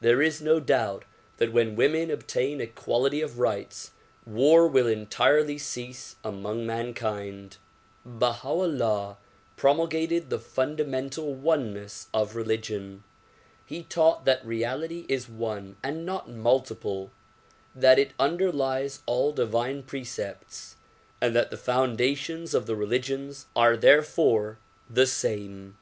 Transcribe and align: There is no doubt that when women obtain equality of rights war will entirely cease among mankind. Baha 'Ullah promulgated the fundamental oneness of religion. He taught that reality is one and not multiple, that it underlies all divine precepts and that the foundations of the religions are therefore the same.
There 0.00 0.22
is 0.22 0.40
no 0.40 0.60
doubt 0.60 1.04
that 1.36 1.52
when 1.52 1.76
women 1.76 2.10
obtain 2.10 2.58
equality 2.58 3.20
of 3.20 3.38
rights 3.38 3.90
war 4.24 4.66
will 4.66 4.86
entirely 4.86 5.58
cease 5.58 6.16
among 6.24 6.64
mankind. 6.64 7.58
Baha 8.02 8.48
'Ullah 8.48 9.18
promulgated 9.58 10.30
the 10.30 10.38
fundamental 10.38 11.34
oneness 11.34 12.08
of 12.14 12.34
religion. 12.34 13.04
He 13.66 13.82
taught 13.82 14.24
that 14.24 14.42
reality 14.42 15.04
is 15.06 15.28
one 15.28 15.76
and 15.82 16.06
not 16.06 16.30
multiple, 16.30 17.10
that 17.74 17.98
it 17.98 18.12
underlies 18.18 19.02
all 19.04 19.32
divine 19.32 19.82
precepts 19.82 20.76
and 21.20 21.36
that 21.36 21.50
the 21.50 21.58
foundations 21.58 22.54
of 22.54 22.64
the 22.64 22.74
religions 22.74 23.44
are 23.54 23.76
therefore 23.76 24.56
the 24.88 25.06
same. 25.06 25.76